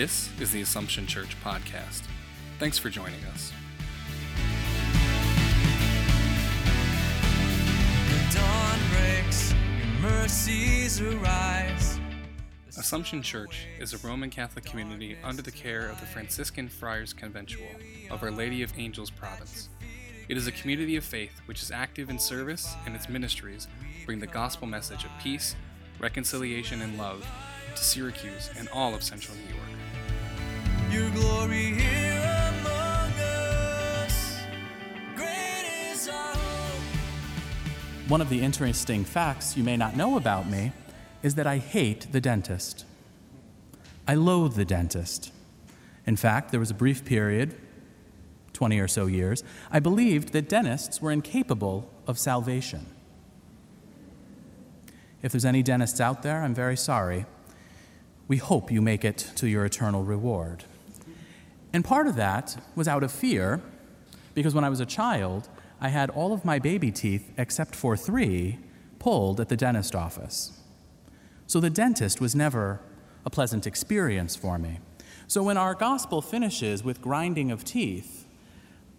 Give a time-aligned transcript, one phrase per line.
[0.00, 2.02] This is the Assumption Church podcast.
[2.60, 3.52] Thanks for joining us.
[8.08, 11.98] The dawn breaks, your mercies arise.
[12.76, 17.66] Assumption Church is a Roman Catholic community under the care of the Franciscan Friars Conventual
[18.08, 19.68] of Our Lady of Angels Province.
[20.28, 23.66] It is a community of faith which is active in service, and its ministries
[24.06, 25.56] bring the gospel message of peace,
[25.98, 27.28] reconciliation, and love
[27.74, 29.67] to Syracuse and all of central New York.
[38.08, 40.72] One of the interesting facts you may not know about me
[41.22, 42.86] is that I hate the dentist.
[44.06, 45.30] I loathe the dentist.
[46.06, 47.54] In fact, there was a brief period,
[48.54, 52.86] 20 or so years, I believed that dentists were incapable of salvation.
[55.20, 57.26] If there's any dentists out there, I'm very sorry.
[58.26, 60.64] We hope you make it to your eternal reward.
[61.78, 63.62] And part of that was out of fear,
[64.34, 65.48] because when I was a child,
[65.80, 68.58] I had all of my baby teeth, except for three,
[68.98, 70.58] pulled at the dentist office.
[71.46, 72.80] So the dentist was never
[73.24, 74.80] a pleasant experience for me.
[75.28, 78.26] So when our gospel finishes with grinding of teeth,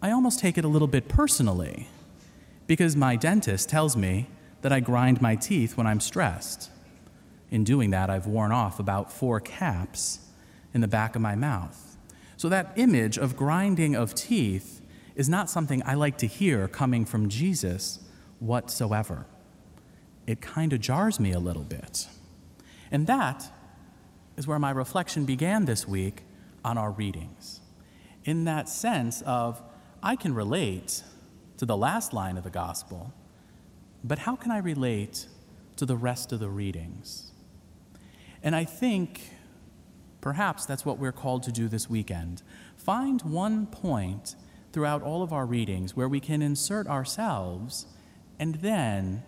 [0.01, 1.89] I almost take it a little bit personally,
[2.65, 4.27] because my dentist tells me
[4.61, 6.71] that I grind my teeth when I'm stressed.
[7.51, 10.19] In doing that, I've worn off about four caps
[10.73, 11.88] in the back of my mouth.
[12.39, 14.81] So that image of grinding of teeth
[15.13, 17.99] is not something I like to hear coming from Jesus
[18.39, 19.25] whatsoever.
[20.25, 22.07] It kind of jars me a little bit.
[22.91, 23.51] And that
[24.37, 26.23] is where my reflection began this week
[26.63, 27.59] on our readings.
[28.23, 29.61] In that sense of,
[30.01, 31.03] I can relate
[31.57, 33.13] to the last line of the gospel,
[34.01, 35.27] but how can I relate
[35.75, 37.33] to the rest of the readings?
[38.41, 39.29] And I think
[40.21, 42.41] perhaps that's what we're called to do this weekend.
[42.77, 44.35] Find one point
[44.71, 47.85] throughout all of our readings where we can insert ourselves
[48.37, 49.23] and then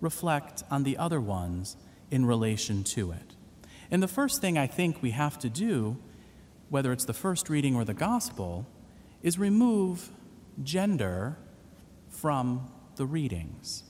[0.00, 1.76] reflect on the other ones
[2.10, 3.36] in relation to it.
[3.90, 5.96] And the first thing I think we have to do,
[6.68, 8.66] whether it's the first reading or the gospel,
[9.22, 10.10] is remove
[10.62, 11.36] gender
[12.08, 13.84] from the readings.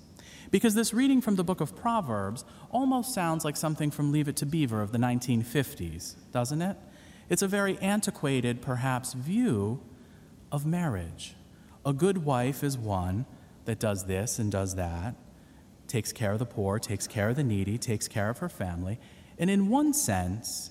[0.50, 4.36] Because this reading from the book of Proverbs almost sounds like something from Leave It
[4.36, 6.76] to Beaver of the 1950s, doesn't it?
[7.28, 9.80] It's a very antiquated, perhaps, view
[10.50, 11.36] of marriage.
[11.86, 13.26] A good wife is one
[13.64, 15.14] that does this and does that,
[15.86, 18.98] takes care of the poor, takes care of the needy, takes care of her family.
[19.38, 20.70] And in one sense,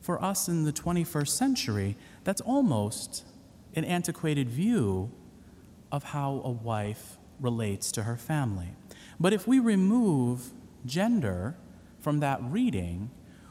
[0.00, 3.24] for us in the 21st century, that's almost
[3.74, 5.10] an antiquated view
[5.90, 8.68] of how a wife relates to her family.
[9.18, 10.52] But if we remove
[10.86, 11.56] gender
[12.00, 13.10] from that reading,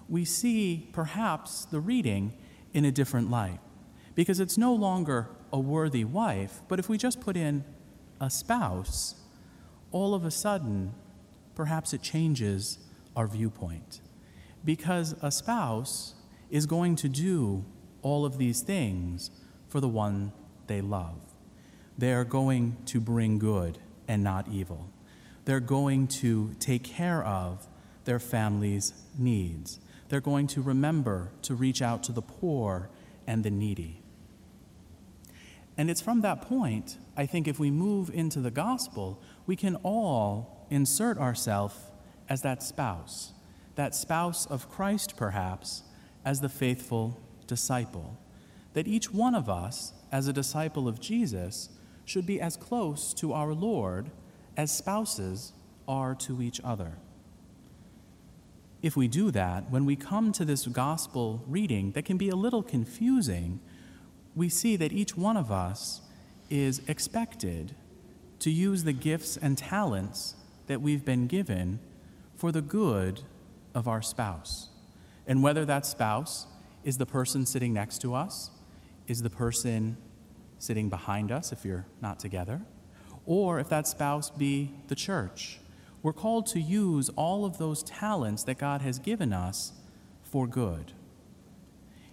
[0.09, 2.33] we see perhaps the reading
[2.73, 3.59] in a different light.
[4.16, 7.63] Because it's no longer a worthy wife, but if we just put in
[8.19, 9.16] a spouse,
[9.91, 10.94] all of a sudden,
[11.55, 12.79] perhaps it changes
[13.15, 14.01] our viewpoint.
[14.63, 16.15] Because a spouse
[16.50, 17.65] is going to do
[18.01, 19.31] all of these things
[19.67, 20.31] for the one
[20.67, 21.32] they love.
[21.98, 23.78] They are going to bring good
[24.08, 24.90] and not evil.
[25.46, 27.68] They're going to take care of
[28.06, 29.80] their family's needs.
[30.09, 32.90] They're going to remember to reach out to the poor
[33.26, 34.02] and the needy.
[35.78, 39.75] And it's from that point, I think, if we move into the gospel, we can
[39.78, 41.75] all insert ourselves
[42.30, 43.34] as that spouse,
[43.75, 45.84] that spouse of Christ, perhaps,
[46.24, 48.18] as the faithful disciple.
[48.74, 51.70] That each one of us, as a disciple of Jesus,
[52.06, 54.12] should be as close to our Lord
[54.58, 55.53] as spouses
[55.88, 56.94] are to each other.
[58.81, 62.36] If we do that, when we come to this gospel reading that can be a
[62.36, 63.62] little confusing,
[64.36, 66.01] we see that each one of us
[66.50, 67.75] is expected
[68.39, 70.36] to use the gifts and talents
[70.68, 71.80] that we've been given
[72.36, 73.22] for the good
[73.74, 74.69] of our spouse.
[75.25, 76.48] And whether that spouse
[76.83, 78.51] is the person sitting next to us,
[79.07, 79.95] is the person
[80.59, 82.61] sitting behind us if you're not together,
[83.25, 85.59] or if that spouse be the church.
[86.01, 89.73] We're called to use all of those talents that God has given us
[90.21, 90.91] for good.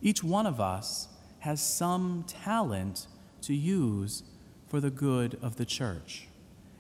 [0.01, 1.09] Each one of us
[1.41, 3.07] has some talent
[3.43, 4.23] to use
[4.69, 6.29] for the good of the church.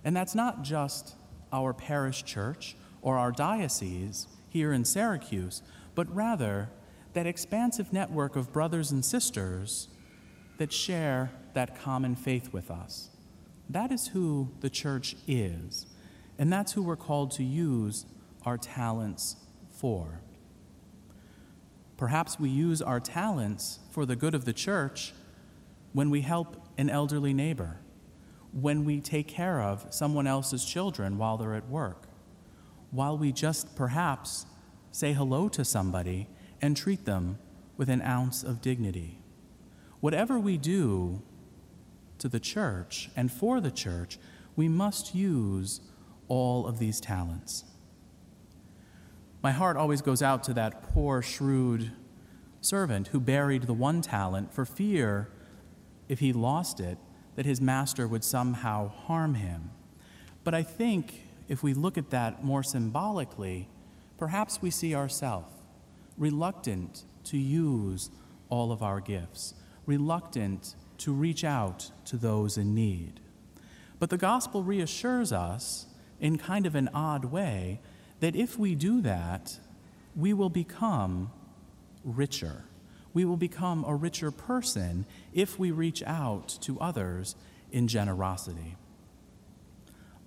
[0.04, 1.16] And that's not just
[1.52, 5.62] our parish church or our diocese here in Syracuse,
[5.94, 6.70] but rather
[7.14, 9.88] that expansive network of brothers and sisters
[10.58, 13.10] that share that common faith with us.
[13.68, 15.86] That is who the church is,
[16.38, 18.06] and that's who we're called to use
[18.44, 19.36] our talents
[19.70, 20.20] for.
[21.96, 25.12] Perhaps we use our talents for the good of the church
[25.92, 27.78] when we help an elderly neighbor,
[28.52, 32.08] when we take care of someone else's children while they're at work,
[32.90, 34.46] while we just perhaps
[34.90, 36.26] say hello to somebody
[36.62, 37.38] and treat them
[37.76, 39.18] with an ounce of dignity.
[40.00, 41.22] Whatever we do
[42.20, 44.18] to the church and for the church,
[44.56, 45.80] we must use
[46.28, 47.64] all of these talents.
[49.42, 51.92] My heart always goes out to that poor, shrewd
[52.60, 55.30] servant who buried the one talent for fear,
[56.08, 56.98] if he lost it,
[57.36, 59.70] that his master would somehow harm him.
[60.44, 63.68] But I think if we look at that more symbolically,
[64.18, 65.54] perhaps we see ourselves
[66.18, 68.10] reluctant to use
[68.50, 69.54] all of our gifts,
[69.86, 73.20] reluctant to reach out to those in need.
[74.00, 75.86] But the gospel reassures us,
[76.18, 77.80] in kind of an odd way,
[78.18, 79.58] that if we do that,
[80.16, 81.30] we will become
[82.04, 82.64] richer.
[83.14, 87.36] We will become a richer person if we reach out to others
[87.70, 88.76] in generosity.